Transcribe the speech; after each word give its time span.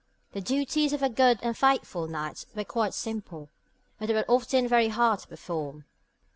The 0.31 0.41
duties 0.41 0.93
of 0.93 1.03
a 1.03 1.09
'good 1.09 1.37
and 1.43 1.55
faithful 1.55 2.07
knight' 2.07 2.47
were 2.55 2.63
quite 2.63 2.95
simple, 2.95 3.51
but 3.99 4.07
they 4.07 4.15
were 4.15 4.25
often 4.27 4.67
very 4.67 4.87
hard 4.87 5.19
to 5.19 5.27
perform. 5.27 5.85